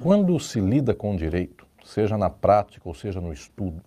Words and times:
Quando 0.00 0.38
se 0.38 0.60
lida 0.60 0.94
com 0.94 1.16
direito, 1.16 1.66
seja 1.84 2.16
na 2.16 2.30
prática 2.30 2.88
ou 2.88 2.94
seja 2.94 3.20
no 3.20 3.32
estudo, 3.32 3.82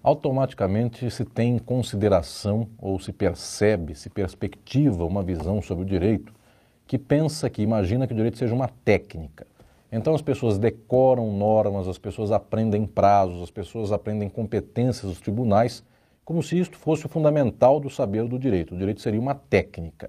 automaticamente 0.00 1.10
se 1.10 1.24
tem 1.24 1.56
em 1.56 1.58
consideração 1.58 2.68
ou 2.78 2.96
se 3.00 3.12
percebe, 3.12 3.96
se 3.96 4.08
perspectiva 4.08 5.04
uma 5.04 5.20
visão 5.20 5.60
sobre 5.60 5.82
o 5.82 5.86
direito 5.86 6.32
que 6.86 6.96
pensa, 6.96 7.50
que 7.50 7.60
imagina 7.60 8.06
que 8.06 8.12
o 8.12 8.16
direito 8.16 8.38
seja 8.38 8.54
uma 8.54 8.68
técnica. 8.84 9.48
Então 9.90 10.14
as 10.14 10.22
pessoas 10.22 10.58
decoram 10.58 11.32
normas, 11.32 11.88
as 11.88 11.98
pessoas 11.98 12.30
aprendem 12.30 12.86
prazos, 12.86 13.42
as 13.42 13.50
pessoas 13.50 13.90
aprendem 13.90 14.28
competências 14.28 15.10
dos 15.10 15.20
tribunais, 15.20 15.82
como 16.24 16.40
se 16.40 16.56
isto 16.56 16.78
fosse 16.78 17.04
o 17.04 17.08
fundamental 17.08 17.80
do 17.80 17.90
saber 17.90 18.28
do 18.28 18.38
direito. 18.38 18.76
O 18.76 18.78
direito 18.78 19.00
seria 19.00 19.20
uma 19.20 19.34
técnica. 19.34 20.08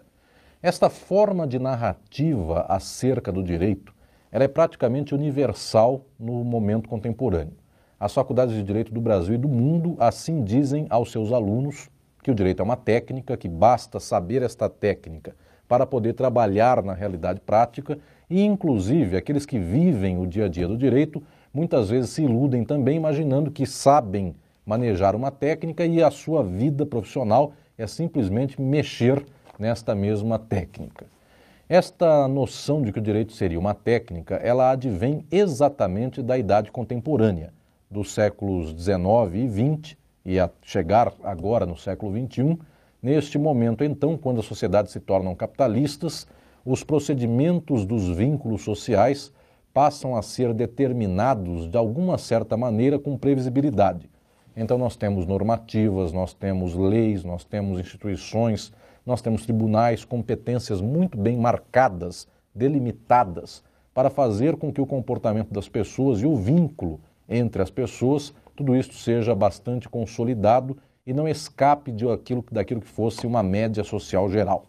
Esta 0.61 0.91
forma 0.91 1.47
de 1.47 1.57
narrativa 1.57 2.67
acerca 2.69 3.31
do 3.31 3.41
direito 3.41 3.97
ela 4.31 4.43
é 4.43 4.47
praticamente 4.47 5.15
universal 5.15 6.05
no 6.19 6.43
momento 6.43 6.87
contemporâneo. 6.87 7.53
As 7.99 8.13
faculdades 8.13 8.55
de 8.55 8.63
direito 8.63 8.93
do 8.93 9.01
Brasil 9.01 9.35
e 9.35 9.37
do 9.37 9.49
mundo 9.49 9.95
assim 9.99 10.43
dizem 10.43 10.87
aos 10.89 11.11
seus 11.11 11.31
alunos 11.31 11.89
que 12.23 12.31
o 12.31 12.35
direito 12.35 12.61
é 12.61 12.63
uma 12.63 12.77
técnica, 12.77 13.35
que 13.35 13.47
basta 13.47 13.99
saber 13.99 14.41
esta 14.41 14.69
técnica 14.69 15.35
para 15.67 15.85
poder 15.85 16.13
trabalhar 16.13 16.83
na 16.83 16.93
realidade 16.93 17.39
prática 17.39 17.97
e, 18.29 18.43
inclusive, 18.43 19.17
aqueles 19.17 19.45
que 19.45 19.59
vivem 19.59 20.17
o 20.17 20.25
dia 20.25 20.45
a 20.45 20.47
dia 20.49 20.67
do 20.67 20.77
direito 20.77 21.21
muitas 21.53 21.89
vezes 21.89 22.11
se 22.11 22.23
iludem 22.23 22.63
também 22.63 22.97
imaginando 22.97 23.51
que 23.51 23.65
sabem 23.65 24.35
manejar 24.65 25.15
uma 25.15 25.31
técnica 25.31 25.85
e 25.85 26.01
a 26.01 26.11
sua 26.11 26.43
vida 26.43 26.85
profissional 26.85 27.53
é 27.77 27.87
simplesmente 27.87 28.61
mexer 28.61 29.25
nesta 29.57 29.95
mesma 29.95 30.37
técnica. 30.37 31.05
Esta 31.71 32.27
noção 32.27 32.81
de 32.81 32.91
que 32.91 32.97
o 32.97 33.01
direito 33.01 33.31
seria 33.31 33.59
uma 33.59 33.75
técnica, 33.75 34.37
ela 34.37 34.71
advém 34.71 35.23
exatamente 35.29 36.19
da 36.19 36.35
idade 36.35 36.71
contemporânea, 36.71 37.53
dos 37.91 38.11
séculos 38.11 38.71
XIX 38.71 39.35
e 39.35 39.47
XX, 39.83 39.97
e 40.25 40.39
a 40.39 40.49
chegar 40.63 41.13
agora 41.23 41.67
no 41.67 41.77
século 41.77 42.11
XXI, 42.11 42.57
neste 42.99 43.37
momento 43.37 43.83
então, 43.83 44.17
quando 44.17 44.39
as 44.39 44.47
sociedades 44.47 44.91
se 44.91 44.99
tornam 44.99 45.35
capitalistas, 45.35 46.25
os 46.65 46.83
procedimentos 46.83 47.85
dos 47.85 48.09
vínculos 48.09 48.63
sociais 48.63 49.31
passam 49.71 50.15
a 50.15 50.23
ser 50.23 50.55
determinados 50.55 51.69
de 51.69 51.77
alguma 51.77 52.17
certa 52.17 52.57
maneira 52.57 52.97
com 52.97 53.15
previsibilidade. 53.15 54.09
Então 54.57 54.75
nós 54.75 54.95
temos 54.95 55.27
normativas, 55.27 56.11
nós 56.11 56.33
temos 56.33 56.73
leis, 56.73 57.23
nós 57.23 57.43
temos 57.43 57.79
instituições, 57.79 58.73
nós 59.09 59.21
temos 59.21 59.43
tribunais, 59.43 60.05
competências 60.05 60.79
muito 60.79 61.17
bem 61.17 61.35
marcadas, 61.35 62.27
delimitadas, 62.53 63.63
para 63.91 64.09
fazer 64.09 64.55
com 64.55 64.71
que 64.71 64.79
o 64.79 64.85
comportamento 64.85 65.51
das 65.51 65.67
pessoas 65.67 66.21
e 66.21 66.27
o 66.27 66.35
vínculo 66.35 67.01
entre 67.27 67.61
as 67.61 67.71
pessoas, 67.71 68.33
tudo 68.55 68.75
isso 68.75 68.93
seja 68.93 69.33
bastante 69.33 69.89
consolidado 69.89 70.77
e 71.05 71.13
não 71.13 71.27
escape 71.27 71.91
de 71.91 72.07
aquilo, 72.07 72.45
daquilo 72.51 72.81
que 72.81 72.87
fosse 72.87 73.25
uma 73.25 73.41
média 73.41 73.83
social 73.83 74.29
geral. 74.29 74.65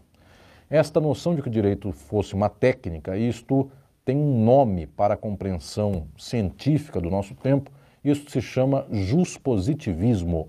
Esta 0.70 1.00
noção 1.00 1.34
de 1.34 1.42
que 1.42 1.48
o 1.48 1.52
direito 1.52 1.92
fosse 1.92 2.34
uma 2.34 2.48
técnica, 2.48 3.19
isto 3.19 3.70
tem 4.04 4.16
um 4.16 4.42
nome 4.42 4.86
para 4.86 5.14
a 5.14 5.19
compreensão 5.19 6.06
científica 6.16 6.98
do 6.98 7.10
nosso 7.10 7.34
tempo, 7.34 7.70
isso 8.02 8.30
se 8.30 8.41
chama 8.41 8.86
juspositivismo. 8.91 10.48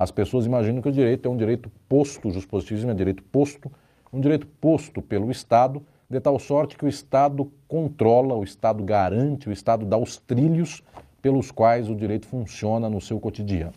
As 0.00 0.10
pessoas 0.10 0.46
imaginam 0.46 0.80
que 0.80 0.88
o 0.88 0.92
direito 0.92 1.28
é 1.28 1.30
um 1.30 1.36
direito 1.36 1.70
posto, 1.86 2.30
o 2.30 2.46
positivismo 2.48 2.90
é 2.90 2.94
direito 2.94 3.22
posto, 3.24 3.70
um 4.10 4.18
direito 4.18 4.46
posto 4.46 5.02
pelo 5.02 5.30
Estado, 5.30 5.82
de 6.08 6.18
tal 6.18 6.38
sorte 6.38 6.74
que 6.74 6.86
o 6.86 6.88
Estado 6.88 7.52
controla, 7.68 8.34
o 8.34 8.42
Estado 8.42 8.82
garante, 8.82 9.50
o 9.50 9.52
Estado 9.52 9.84
dá 9.84 9.98
os 9.98 10.16
trilhos 10.16 10.82
pelos 11.20 11.50
quais 11.50 11.90
o 11.90 11.94
direito 11.94 12.26
funciona 12.26 12.88
no 12.88 12.98
seu 12.98 13.20
cotidiano. 13.20 13.74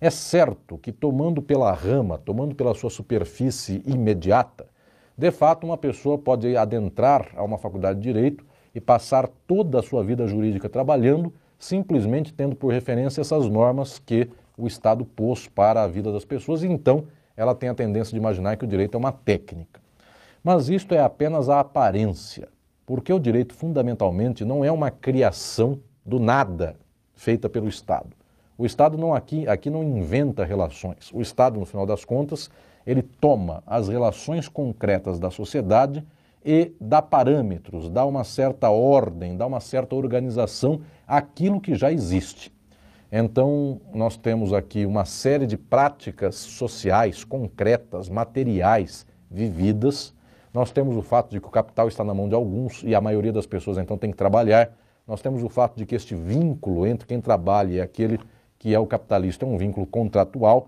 É 0.00 0.10
certo 0.10 0.76
que, 0.76 0.90
tomando 0.90 1.40
pela 1.40 1.72
rama, 1.72 2.18
tomando 2.18 2.56
pela 2.56 2.74
sua 2.74 2.90
superfície 2.90 3.80
imediata, 3.86 4.66
de 5.16 5.30
fato, 5.30 5.64
uma 5.64 5.78
pessoa 5.78 6.18
pode 6.18 6.56
adentrar 6.56 7.28
a 7.36 7.44
uma 7.44 7.58
faculdade 7.58 8.00
de 8.00 8.12
direito 8.12 8.44
e 8.74 8.80
passar 8.80 9.28
toda 9.46 9.78
a 9.78 9.82
sua 9.84 10.02
vida 10.02 10.26
jurídica 10.26 10.68
trabalhando, 10.68 11.32
simplesmente 11.56 12.34
tendo 12.34 12.56
por 12.56 12.72
referência 12.72 13.20
essas 13.20 13.48
normas 13.48 14.00
que 14.00 14.28
o 14.56 14.66
Estado 14.66 15.04
pôs 15.04 15.48
para 15.48 15.82
a 15.82 15.86
vida 15.86 16.12
das 16.12 16.24
pessoas, 16.24 16.62
e 16.62 16.66
então 16.66 17.04
ela 17.36 17.54
tem 17.54 17.68
a 17.68 17.74
tendência 17.74 18.12
de 18.12 18.18
imaginar 18.18 18.56
que 18.56 18.64
o 18.64 18.68
direito 18.68 18.94
é 18.94 18.98
uma 18.98 19.12
técnica. 19.12 19.80
Mas 20.42 20.68
isto 20.68 20.94
é 20.94 21.00
apenas 21.00 21.48
a 21.48 21.60
aparência, 21.60 22.48
porque 22.86 23.12
o 23.12 23.18
direito 23.18 23.54
fundamentalmente 23.54 24.44
não 24.44 24.64
é 24.64 24.70
uma 24.70 24.90
criação 24.90 25.80
do 26.04 26.20
nada 26.20 26.76
feita 27.14 27.48
pelo 27.48 27.68
Estado. 27.68 28.10
O 28.56 28.64
Estado 28.64 28.96
não 28.96 29.14
aqui, 29.14 29.48
aqui 29.48 29.68
não 29.68 29.82
inventa 29.82 30.44
relações. 30.44 31.10
O 31.12 31.20
Estado, 31.20 31.58
no 31.58 31.66
final 31.66 31.86
das 31.86 32.04
contas, 32.04 32.50
ele 32.86 33.02
toma 33.02 33.62
as 33.66 33.88
relações 33.88 34.46
concretas 34.48 35.18
da 35.18 35.30
sociedade 35.30 36.04
e 36.44 36.72
dá 36.78 37.00
parâmetros, 37.00 37.88
dá 37.88 38.04
uma 38.04 38.22
certa 38.22 38.68
ordem, 38.68 39.36
dá 39.36 39.46
uma 39.46 39.60
certa 39.60 39.96
organização 39.96 40.82
àquilo 41.06 41.60
que 41.60 41.74
já 41.74 41.90
existe. 41.90 42.52
Então, 43.16 43.80
nós 43.94 44.16
temos 44.16 44.52
aqui 44.52 44.84
uma 44.84 45.04
série 45.04 45.46
de 45.46 45.56
práticas 45.56 46.34
sociais, 46.34 47.22
concretas, 47.22 48.08
materiais, 48.08 49.06
vividas. 49.30 50.12
Nós 50.52 50.72
temos 50.72 50.96
o 50.96 51.02
fato 51.02 51.30
de 51.30 51.40
que 51.40 51.46
o 51.46 51.50
capital 51.50 51.86
está 51.86 52.02
na 52.02 52.12
mão 52.12 52.28
de 52.28 52.34
alguns 52.34 52.82
e 52.82 52.92
a 52.92 53.00
maioria 53.00 53.32
das 53.32 53.46
pessoas 53.46 53.78
então 53.78 53.96
tem 53.96 54.10
que 54.10 54.16
trabalhar. 54.16 54.76
Nós 55.06 55.22
temos 55.22 55.44
o 55.44 55.48
fato 55.48 55.76
de 55.76 55.86
que 55.86 55.94
este 55.94 56.12
vínculo 56.16 56.88
entre 56.88 57.06
quem 57.06 57.20
trabalha 57.20 57.74
e 57.74 57.80
aquele 57.80 58.18
que 58.58 58.74
é 58.74 58.80
o 58.80 58.86
capitalista 58.86 59.46
é 59.46 59.48
um 59.48 59.56
vínculo 59.56 59.86
contratual. 59.86 60.66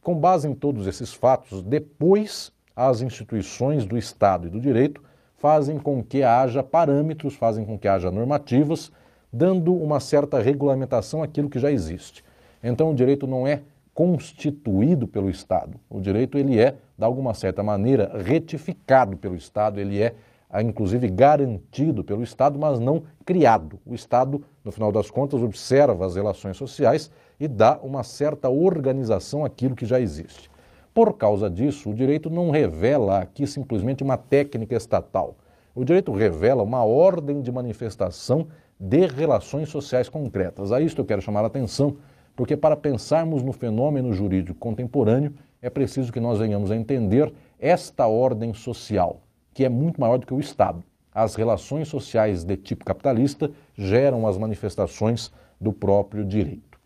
Com 0.00 0.14
base 0.14 0.46
em 0.46 0.54
todos 0.54 0.86
esses 0.86 1.12
fatos, 1.12 1.64
depois 1.64 2.52
as 2.76 3.00
instituições 3.00 3.84
do 3.84 3.98
Estado 3.98 4.46
e 4.46 4.50
do 4.50 4.60
direito 4.60 5.02
fazem 5.36 5.80
com 5.80 6.00
que 6.00 6.22
haja 6.22 6.62
parâmetros, 6.62 7.34
fazem 7.34 7.64
com 7.64 7.76
que 7.76 7.88
haja 7.88 8.08
normativas 8.08 8.92
dando 9.32 9.74
uma 9.74 10.00
certa 10.00 10.40
regulamentação 10.40 11.22
àquilo 11.22 11.50
que 11.50 11.58
já 11.58 11.70
existe. 11.70 12.24
Então 12.62 12.90
o 12.90 12.94
direito 12.94 13.26
não 13.26 13.46
é 13.46 13.62
constituído 13.94 15.08
pelo 15.08 15.28
Estado. 15.28 15.78
O 15.90 16.00
direito 16.00 16.38
ele 16.38 16.58
é, 16.60 16.76
de 16.96 17.04
alguma 17.04 17.34
certa 17.34 17.62
maneira, 17.62 18.12
retificado 18.24 19.16
pelo 19.16 19.34
Estado, 19.34 19.80
ele 19.80 20.00
é 20.00 20.14
inclusive 20.62 21.08
garantido 21.08 22.02
pelo 22.02 22.22
Estado, 22.22 22.58
mas 22.58 22.80
não 22.80 23.02
criado. 23.24 23.78
O 23.84 23.94
Estado, 23.94 24.42
no 24.64 24.72
final 24.72 24.90
das 24.90 25.10
contas, 25.10 25.42
observa 25.42 26.06
as 26.06 26.16
relações 26.16 26.56
sociais 26.56 27.10
e 27.38 27.46
dá 27.46 27.78
uma 27.82 28.02
certa 28.02 28.48
organização 28.48 29.44
àquilo 29.44 29.76
que 29.76 29.84
já 29.84 30.00
existe. 30.00 30.50
Por 30.94 31.12
causa 31.14 31.50
disso, 31.50 31.90
o 31.90 31.94
direito 31.94 32.30
não 32.30 32.50
revela 32.50 33.18
aqui 33.18 33.46
simplesmente 33.46 34.02
uma 34.02 34.16
técnica 34.16 34.74
estatal. 34.74 35.36
O 35.74 35.84
direito 35.84 36.12
revela 36.12 36.62
uma 36.62 36.82
ordem 36.82 37.40
de 37.40 37.52
manifestação 37.52 38.48
de 38.78 39.06
relações 39.06 39.68
sociais 39.68 40.08
concretas. 40.08 40.70
A 40.72 40.80
isto 40.80 41.00
eu 41.00 41.04
quero 41.04 41.22
chamar 41.22 41.42
a 41.42 41.48
atenção, 41.48 41.96
porque 42.36 42.56
para 42.56 42.76
pensarmos 42.76 43.42
no 43.42 43.52
fenômeno 43.52 44.12
jurídico 44.12 44.58
contemporâneo, 44.58 45.34
é 45.60 45.68
preciso 45.68 46.12
que 46.12 46.20
nós 46.20 46.38
venhamos 46.38 46.70
a 46.70 46.76
entender 46.76 47.32
esta 47.58 48.06
ordem 48.06 48.54
social, 48.54 49.20
que 49.52 49.64
é 49.64 49.68
muito 49.68 50.00
maior 50.00 50.18
do 50.18 50.26
que 50.26 50.34
o 50.34 50.38
Estado. 50.38 50.84
As 51.12 51.34
relações 51.34 51.88
sociais 51.88 52.44
de 52.44 52.56
tipo 52.56 52.84
capitalista 52.84 53.50
geram 53.76 54.26
as 54.26 54.38
manifestações 54.38 55.32
do 55.60 55.72
próprio 55.72 56.24
direito. 56.24 56.78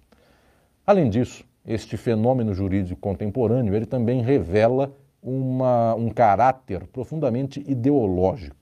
Além 0.87 1.11
disso, 1.11 1.45
este 1.67 1.97
fenômeno 1.97 2.55
jurídico 2.55 3.01
contemporâneo 3.01 3.75
ele 3.75 3.87
também 3.87 4.23
revela 4.23 4.93
uma, 5.23 5.95
um 5.95 6.09
caráter 6.09 6.87
profundamente 6.87 7.63
ideológico. 7.69 8.62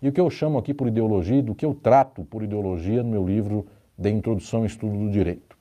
E 0.00 0.08
o 0.08 0.12
que 0.12 0.20
eu 0.20 0.28
chamo 0.28 0.58
aqui 0.58 0.74
por 0.74 0.88
ideologia, 0.88 1.42
do 1.42 1.54
que 1.54 1.64
eu 1.64 1.74
trato 1.74 2.22
por 2.24 2.42
ideologia 2.42 3.02
no 3.02 3.10
meu 3.10 3.26
livro 3.26 3.66
de 3.96 4.10
Introdução 4.10 4.60
ao 4.60 4.66
Estudo 4.66 4.98
do 4.98 5.10
Direito. 5.10 5.56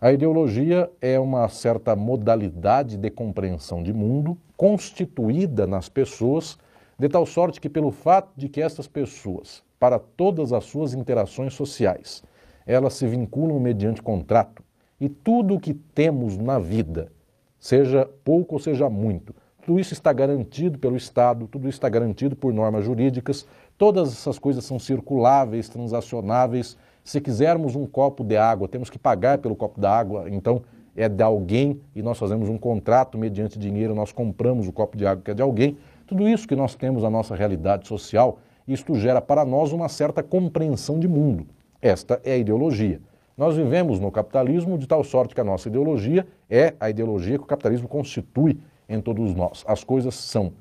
A 0.00 0.12
ideologia 0.12 0.90
é 1.00 1.20
uma 1.20 1.48
certa 1.48 1.94
modalidade 1.94 2.96
de 2.96 3.10
compreensão 3.10 3.82
de 3.82 3.92
mundo 3.92 4.36
constituída 4.56 5.66
nas 5.66 5.88
pessoas, 5.88 6.58
de 6.98 7.08
tal 7.08 7.24
sorte 7.24 7.60
que, 7.60 7.68
pelo 7.68 7.92
fato 7.92 8.30
de 8.36 8.48
que 8.48 8.60
estas 8.60 8.88
pessoas, 8.88 9.62
para 9.78 9.98
todas 9.98 10.52
as 10.52 10.64
suas 10.64 10.92
interações 10.92 11.54
sociais, 11.54 12.24
elas 12.66 12.94
se 12.94 13.06
vinculam 13.06 13.60
mediante 13.60 14.02
contrato, 14.02 14.64
e 15.00 15.08
tudo 15.08 15.54
o 15.54 15.60
que 15.60 15.74
temos 15.74 16.36
na 16.36 16.58
vida, 16.58 17.12
seja 17.58 18.08
pouco 18.24 18.56
ou 18.56 18.58
seja 18.58 18.90
muito, 18.90 19.34
tudo 19.70 19.78
isso 19.78 19.92
está 19.92 20.12
garantido 20.12 20.80
pelo 20.80 20.96
Estado, 20.96 21.46
tudo 21.46 21.68
isso 21.68 21.76
está 21.76 21.88
garantido 21.88 22.34
por 22.34 22.52
normas 22.52 22.84
jurídicas, 22.84 23.46
todas 23.78 24.08
essas 24.08 24.36
coisas 24.36 24.64
são 24.64 24.80
circuláveis, 24.80 25.68
transacionáveis. 25.68 26.76
Se 27.04 27.20
quisermos 27.20 27.76
um 27.76 27.86
copo 27.86 28.24
de 28.24 28.36
água, 28.36 28.66
temos 28.66 28.90
que 28.90 28.98
pagar 28.98 29.38
pelo 29.38 29.54
copo 29.54 29.80
da 29.80 29.96
água, 29.96 30.28
então 30.28 30.62
é 30.96 31.08
de 31.08 31.22
alguém 31.22 31.80
e 31.94 32.02
nós 32.02 32.18
fazemos 32.18 32.48
um 32.48 32.58
contrato 32.58 33.16
mediante 33.16 33.60
dinheiro, 33.60 33.94
nós 33.94 34.10
compramos 34.10 34.66
o 34.66 34.72
copo 34.72 34.96
de 34.96 35.06
água 35.06 35.22
que 35.24 35.30
é 35.30 35.34
de 35.34 35.42
alguém. 35.42 35.78
Tudo 36.04 36.28
isso 36.28 36.48
que 36.48 36.56
nós 36.56 36.74
temos 36.74 37.04
na 37.04 37.10
nossa 37.10 37.36
realidade 37.36 37.86
social, 37.86 38.40
isto 38.66 38.96
gera 38.96 39.20
para 39.20 39.44
nós 39.44 39.72
uma 39.72 39.88
certa 39.88 40.20
compreensão 40.20 40.98
de 40.98 41.06
mundo. 41.06 41.46
Esta 41.80 42.20
é 42.24 42.32
a 42.32 42.36
ideologia. 42.36 43.00
Nós 43.38 43.54
vivemos 43.54 44.00
no 44.00 44.10
capitalismo 44.10 44.76
de 44.76 44.88
tal 44.88 45.04
sorte 45.04 45.32
que 45.32 45.40
a 45.40 45.44
nossa 45.44 45.68
ideologia 45.68 46.26
é 46.50 46.74
a 46.80 46.90
ideologia 46.90 47.38
que 47.38 47.44
o 47.44 47.46
capitalismo 47.46 47.86
constitui 47.86 48.58
em 48.90 49.00
todos 49.00 49.34
nós. 49.34 49.64
As 49.66 49.84
coisas 49.84 50.14
são, 50.14 50.52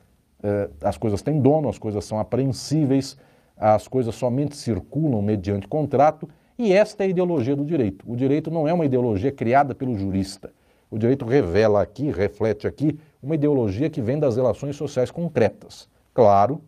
eh, 0.41 0.69
as 0.81 0.97
coisas 0.97 1.21
têm 1.21 1.41
dono, 1.41 1.67
as 1.67 1.77
coisas 1.77 2.05
são 2.05 2.19
apreensíveis, 2.19 3.17
as 3.57 3.87
coisas 3.87 4.15
somente 4.15 4.55
circulam 4.55 5.21
mediante 5.21 5.67
contrato 5.67 6.29
e 6.57 6.71
esta 6.71 7.03
é 7.03 7.07
a 7.07 7.09
ideologia 7.09 7.55
do 7.55 7.65
direito. 7.65 8.05
O 8.09 8.15
direito 8.15 8.51
não 8.51 8.67
é 8.67 8.73
uma 8.73 8.85
ideologia 8.85 9.31
criada 9.31 9.73
pelo 9.73 9.97
jurista. 9.97 10.51
O 10.91 10.97
direito 10.97 11.25
revela 11.25 11.81
aqui, 11.81 12.11
reflete 12.11 12.67
aqui, 12.67 12.99
uma 13.21 13.35
ideologia 13.35 13.89
que 13.89 14.01
vem 14.01 14.19
das 14.19 14.35
relações 14.37 14.75
sociais 14.75 15.11
concretas. 15.11 15.87
Claro, 16.13 16.61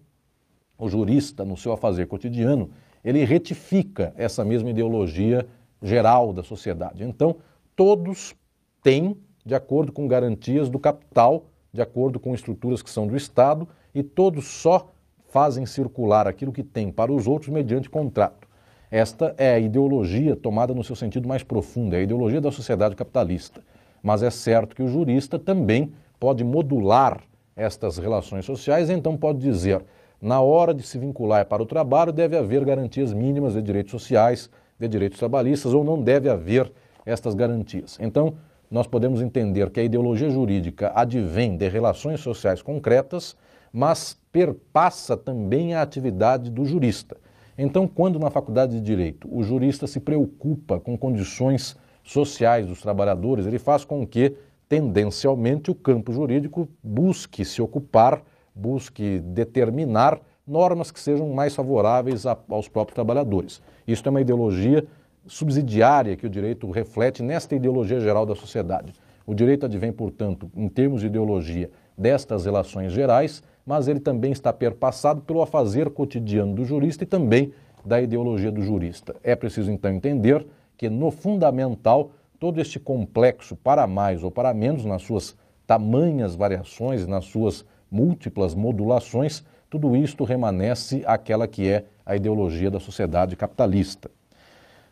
o 0.77 0.89
jurista, 0.89 1.43
no 1.43 1.57
seu 1.57 1.73
afazer 1.73 2.07
cotidiano, 2.07 2.69
ele 3.03 3.23
retifica 3.23 4.13
essa 4.15 4.45
mesma 4.45 4.69
ideologia 4.69 5.45
geral 5.81 6.31
da 6.31 6.43
sociedade. 6.43 7.03
Então, 7.03 7.37
todos 7.75 8.35
têm, 8.83 9.17
de 9.45 9.55
acordo 9.55 9.91
com 9.91 10.07
garantias 10.07 10.69
do 10.69 10.79
capital, 10.79 11.45
de 11.73 11.81
acordo 11.81 12.19
com 12.19 12.33
estruturas 12.33 12.81
que 12.81 12.89
são 12.89 13.07
do 13.07 13.15
Estado, 13.15 13.67
e 13.93 14.03
todos 14.03 14.45
só 14.45 14.91
fazem 15.29 15.65
circular 15.65 16.27
aquilo 16.27 16.51
que 16.51 16.63
tem 16.63 16.91
para 16.91 17.11
os 17.11 17.27
outros 17.27 17.49
mediante 17.49 17.89
contrato. 17.89 18.47
Esta 18.89 19.33
é 19.37 19.53
a 19.53 19.59
ideologia 19.59 20.35
tomada 20.35 20.73
no 20.73 20.83
seu 20.83 20.95
sentido 20.95 21.27
mais 21.27 21.43
profundo, 21.43 21.95
é 21.95 21.99
a 21.99 22.03
ideologia 22.03 22.41
da 22.41 22.51
sociedade 22.51 22.95
capitalista. 22.95 23.61
Mas 24.03 24.21
é 24.21 24.29
certo 24.29 24.75
que 24.75 24.83
o 24.83 24.87
jurista 24.87 25.39
também 25.39 25.93
pode 26.19 26.43
modular 26.43 27.21
estas 27.55 27.97
relações 27.97 28.45
sociais, 28.45 28.89
então 28.89 29.15
pode 29.15 29.39
dizer, 29.39 29.83
na 30.21 30.41
hora 30.41 30.73
de 30.73 30.83
se 30.83 30.97
vincular 30.97 31.45
para 31.45 31.63
o 31.63 31.65
trabalho, 31.65 32.11
deve 32.11 32.37
haver 32.37 32.65
garantias 32.65 33.13
mínimas 33.13 33.53
de 33.53 33.61
direitos 33.61 33.91
sociais, 33.91 34.49
de 34.77 34.87
direitos 34.87 35.17
trabalhistas, 35.17 35.73
ou 35.73 35.83
não 35.83 36.01
deve 36.01 36.29
haver 36.29 36.71
estas 37.05 37.33
garantias. 37.33 37.97
Então, 38.01 38.35
nós 38.71 38.87
podemos 38.87 39.21
entender 39.21 39.69
que 39.69 39.81
a 39.81 39.83
ideologia 39.83 40.29
jurídica 40.29 40.93
advém 40.95 41.57
de 41.57 41.67
relações 41.67 42.21
sociais 42.21 42.61
concretas, 42.61 43.35
mas 43.73 44.17
perpassa 44.31 45.17
também 45.17 45.75
a 45.75 45.81
atividade 45.81 46.49
do 46.49 46.63
jurista. 46.63 47.17
Então, 47.57 47.85
quando 47.85 48.17
na 48.17 48.29
faculdade 48.29 48.73
de 48.73 48.81
direito 48.81 49.27
o 49.29 49.43
jurista 49.43 49.85
se 49.87 49.99
preocupa 49.99 50.79
com 50.79 50.97
condições 50.97 51.75
sociais 52.01 52.65
dos 52.65 52.81
trabalhadores, 52.81 53.45
ele 53.45 53.59
faz 53.59 53.83
com 53.83 54.07
que, 54.07 54.35
tendencialmente, 54.69 55.69
o 55.69 55.75
campo 55.75 56.13
jurídico 56.13 56.67
busque 56.81 57.43
se 57.43 57.61
ocupar, 57.61 58.23
busque 58.55 59.19
determinar 59.19 60.19
normas 60.47 60.91
que 60.91 60.99
sejam 60.99 61.29
mais 61.29 61.53
favoráveis 61.53 62.25
a, 62.25 62.37
aos 62.49 62.69
próprios 62.69 62.95
trabalhadores. 62.95 63.61
Isso 63.85 64.03
é 64.05 64.09
uma 64.09 64.21
ideologia 64.21 64.85
subsidiária 65.27 66.15
que 66.15 66.25
o 66.25 66.29
direito 66.29 66.69
reflete 66.69 67.21
nesta 67.21 67.55
ideologia 67.55 67.99
geral 67.99 68.25
da 68.25 68.35
sociedade. 68.35 68.93
O 69.25 69.33
direito 69.33 69.65
advém, 69.65 69.91
portanto, 69.91 70.51
em 70.55 70.67
termos 70.67 71.01
de 71.01 71.07
ideologia, 71.07 71.69
destas 71.97 72.45
relações 72.45 72.91
gerais, 72.91 73.43
mas 73.65 73.87
ele 73.87 73.99
também 73.99 74.31
está 74.31 74.51
perpassado 74.51 75.21
pelo 75.21 75.41
afazer 75.41 75.89
cotidiano 75.89 76.55
do 76.55 76.65
jurista 76.65 77.03
e 77.03 77.07
também 77.07 77.53
da 77.85 78.01
ideologia 78.01 78.51
do 78.51 78.61
jurista. 78.61 79.15
É 79.23 79.35
preciso 79.35 79.71
então 79.71 79.91
entender 79.91 80.45
que 80.75 80.89
no 80.89 81.11
fundamental 81.11 82.11
todo 82.39 82.59
este 82.59 82.79
complexo 82.79 83.55
para 83.55 83.85
mais 83.85 84.23
ou 84.23 84.31
para 84.31 84.53
menos 84.53 84.83
nas 84.83 85.03
suas 85.03 85.37
tamanhas 85.67 86.35
variações, 86.35 87.05
nas 87.05 87.25
suas 87.25 87.63
múltiplas 87.89 88.55
modulações, 88.55 89.43
tudo 89.69 89.95
isto 89.95 90.23
remanesce 90.23 91.03
aquela 91.05 91.47
que 91.47 91.69
é 91.69 91.85
a 92.05 92.15
ideologia 92.15 92.71
da 92.71 92.79
sociedade 92.79 93.35
capitalista. 93.35 94.09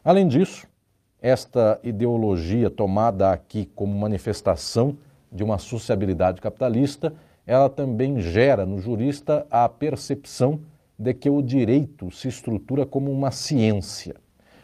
Além 0.04 0.28
disso, 0.28 0.66
esta 1.22 1.78
ideologia 1.84 2.69
tomada 2.69 3.31
aqui 3.31 3.69
como 3.75 3.94
manifestação 3.94 4.98
de 5.30 5.44
uma 5.44 5.57
sociabilidade 5.57 6.40
capitalista, 6.40 7.13
ela 7.46 7.69
também 7.69 8.22
gera 8.22 8.66
no 8.66 8.80
jurista 8.80 9.46
a 9.51 9.68
percepção 9.68 10.62
de 10.98 11.13
que 11.13 11.30
o 11.30 11.42
direito 11.42 12.10
se 12.12 12.30
estrutura 12.30 12.86
como 12.86 13.12
uma 13.12 13.30
ciência. 13.30 14.16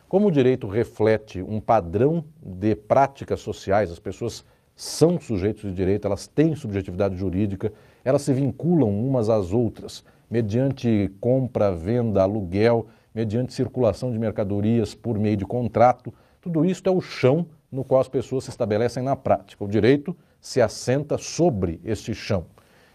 Como 0.07 0.27
o 0.27 0.31
direito 0.31 0.67
reflete 0.67 1.41
um 1.41 1.59
padrão 1.59 2.23
de 2.41 2.73
práticas 2.73 3.41
sociais, 3.41 3.91
as 3.91 3.99
pessoas 3.99 4.45
são 4.73 5.19
sujeitos 5.19 5.63
de 5.63 5.73
direito, 5.73 6.05
elas 6.07 6.27
têm 6.27 6.55
subjetividade 6.55 7.17
jurídica, 7.17 7.73
elas 8.03 8.21
se 8.21 8.33
vinculam 8.33 8.89
umas 8.89 9.29
às 9.29 9.51
outras, 9.51 10.03
mediante 10.29 11.11
compra, 11.19 11.71
venda, 11.71 12.21
aluguel, 12.21 12.87
mediante 13.15 13.53
circulação 13.53 14.11
de 14.11 14.19
mercadorias 14.19 14.93
por 14.93 15.17
meio 15.17 15.37
de 15.37 15.45
contrato. 15.45 16.13
Tudo 16.41 16.65
isso 16.65 16.83
é 16.85 16.91
o 16.91 16.99
chão 16.99 17.47
no 17.71 17.83
qual 17.85 18.01
as 18.01 18.09
pessoas 18.09 18.43
se 18.43 18.49
estabelecem 18.49 19.01
na 19.01 19.15
prática. 19.15 19.63
O 19.63 19.67
direito 19.67 20.15
se 20.41 20.61
assenta 20.61 21.17
sobre 21.17 21.79
este 21.83 22.13
chão. 22.13 22.45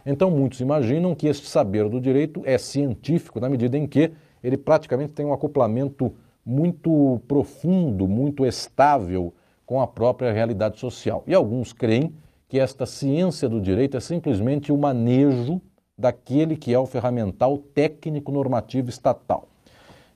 Então, 0.05 0.31
muitos 0.31 0.61
imaginam 0.61 1.15
que 1.15 1.27
este 1.27 1.47
saber 1.47 1.89
do 1.89 2.01
direito 2.01 2.43
é 2.45 2.59
científico, 2.59 3.41
na 3.41 3.49
medida 3.49 3.77
em 3.77 3.87
que 3.87 4.13
ele 4.43 4.57
praticamente 4.57 5.13
tem 5.13 5.27
um 5.27 5.33
acoplamento 5.33 6.15
muito 6.45 7.21
profundo, 7.27 8.07
muito 8.07 8.47
estável 8.47 9.33
com 9.67 9.81
a 9.81 9.87
própria 9.87 10.33
realidade 10.33 10.79
social. 10.79 11.23
E 11.27 11.35
alguns 11.35 11.73
creem 11.73 12.15
que 12.49 12.59
esta 12.59 12.87
ciência 12.87 13.49
do 13.49 13.61
direito 13.61 13.97
é 13.97 14.01
simplesmente 14.01 14.73
o 14.73 14.79
manejo 14.79 15.61
daquele 15.97 16.57
que 16.57 16.73
é 16.73 16.79
o 16.79 16.87
ferramental 16.87 17.59
técnico 17.59 18.33
normativo 18.33 18.89
estatal. 18.89 19.50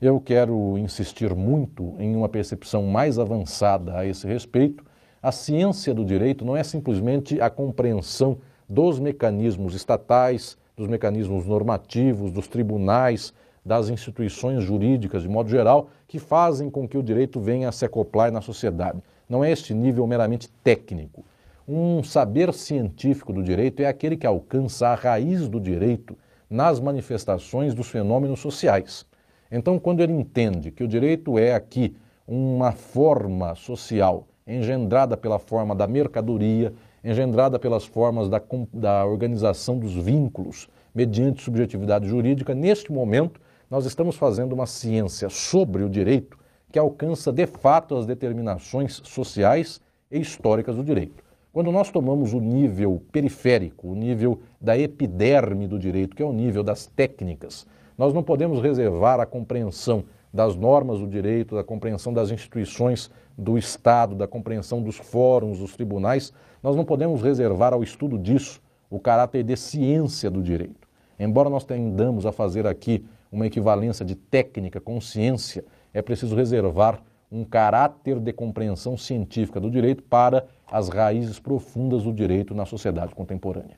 Eu 0.02 0.20
quero 0.20 0.76
insistir 0.76 1.34
muito 1.36 1.94
em 2.00 2.16
uma 2.16 2.28
percepção 2.28 2.82
mais 2.82 3.16
avançada 3.16 3.96
a 3.96 4.04
esse 4.04 4.26
respeito. 4.26 4.84
A 5.22 5.30
ciência 5.30 5.94
do 5.94 6.04
direito 6.04 6.44
não 6.44 6.56
é 6.56 6.64
simplesmente 6.64 7.40
a 7.40 7.48
compreensão 7.48 8.38
dos 8.68 8.98
mecanismos 8.98 9.72
estatais, 9.72 10.58
dos 10.76 10.88
mecanismos 10.88 11.46
normativos, 11.46 12.32
dos 12.32 12.48
tribunais, 12.48 13.32
das 13.64 13.88
instituições 13.88 14.64
jurídicas 14.64 15.22
de 15.22 15.28
modo 15.28 15.48
geral, 15.48 15.88
que 16.08 16.18
fazem 16.18 16.68
com 16.68 16.88
que 16.88 16.98
o 16.98 17.02
direito 17.02 17.40
venha 17.40 17.68
a 17.68 17.72
se 17.72 17.84
acoplar 17.84 18.32
na 18.32 18.40
sociedade. 18.40 19.00
Não 19.28 19.44
é 19.44 19.52
este 19.52 19.72
nível 19.72 20.06
meramente 20.08 20.50
técnico. 20.64 21.24
Um 21.66 22.02
saber 22.02 22.52
científico 22.52 23.32
do 23.32 23.44
direito 23.44 23.80
é 23.80 23.86
aquele 23.86 24.16
que 24.16 24.26
alcança 24.26 24.88
a 24.88 24.94
raiz 24.94 25.48
do 25.48 25.60
direito 25.60 26.18
nas 26.50 26.80
manifestações 26.80 27.72
dos 27.72 27.88
fenômenos 27.88 28.40
sociais. 28.40 29.06
Então, 29.50 29.78
quando 29.78 30.00
ele 30.00 30.12
entende 30.12 30.70
que 30.70 30.82
o 30.82 30.88
direito 30.88 31.38
é 31.38 31.54
aqui 31.54 31.96
uma 32.26 32.72
forma 32.72 33.54
social 33.54 34.26
engendrada 34.46 35.16
pela 35.16 35.38
forma 35.38 35.74
da 35.74 35.86
mercadoria, 35.86 36.72
engendrada 37.02 37.58
pelas 37.58 37.84
formas 37.84 38.28
da, 38.28 38.40
da 38.72 39.04
organização 39.06 39.78
dos 39.78 39.94
vínculos 39.94 40.68
mediante 40.94 41.42
subjetividade 41.42 42.06
jurídica, 42.06 42.54
neste 42.54 42.92
momento 42.92 43.40
nós 43.70 43.86
estamos 43.86 44.16
fazendo 44.16 44.52
uma 44.52 44.66
ciência 44.66 45.28
sobre 45.28 45.82
o 45.82 45.88
direito 45.88 46.38
que 46.70 46.78
alcança 46.78 47.32
de 47.32 47.46
fato 47.46 47.96
as 47.96 48.06
determinações 48.06 49.00
sociais 49.04 49.80
e 50.10 50.18
históricas 50.18 50.76
do 50.76 50.84
direito. 50.84 51.22
Quando 51.52 51.70
nós 51.70 51.90
tomamos 51.90 52.32
o 52.32 52.40
nível 52.40 53.00
periférico, 53.12 53.88
o 53.88 53.94
nível 53.94 54.40
da 54.60 54.76
epiderme 54.76 55.68
do 55.68 55.78
direito, 55.78 56.16
que 56.16 56.22
é 56.22 56.26
o 56.26 56.32
nível 56.32 56.64
das 56.64 56.86
técnicas, 56.86 57.64
nós 57.96 58.12
não 58.12 58.22
podemos 58.22 58.60
reservar 58.60 59.20
a 59.20 59.26
compreensão 59.26 60.04
das 60.32 60.56
normas 60.56 60.98
do 60.98 61.06
direito, 61.06 61.54
da 61.54 61.62
compreensão 61.62 62.12
das 62.12 62.30
instituições 62.30 63.10
do 63.38 63.56
Estado, 63.56 64.16
da 64.16 64.26
compreensão 64.26 64.82
dos 64.82 64.96
fóruns, 64.96 65.58
dos 65.58 65.74
tribunais, 65.74 66.32
nós 66.62 66.74
não 66.74 66.84
podemos 66.84 67.22
reservar 67.22 67.72
ao 67.72 67.82
estudo 67.82 68.18
disso 68.18 68.60
o 68.90 68.98
caráter 68.98 69.44
de 69.44 69.56
ciência 69.56 70.30
do 70.30 70.42
direito. 70.42 70.88
Embora 71.18 71.48
nós 71.48 71.64
tendamos 71.64 72.26
a 72.26 72.32
fazer 72.32 72.66
aqui 72.66 73.04
uma 73.30 73.46
equivalência 73.46 74.04
de 74.04 74.14
técnica 74.14 74.80
com 74.80 75.00
ciência, 75.00 75.64
é 75.92 76.02
preciso 76.02 76.34
reservar 76.34 77.00
um 77.30 77.44
caráter 77.44 78.20
de 78.20 78.32
compreensão 78.32 78.96
científica 78.96 79.60
do 79.60 79.70
direito 79.70 80.02
para 80.02 80.46
as 80.70 80.88
raízes 80.88 81.38
profundas 81.38 82.02
do 82.02 82.12
direito 82.12 82.54
na 82.54 82.64
sociedade 82.64 83.14
contemporânea. 83.14 83.76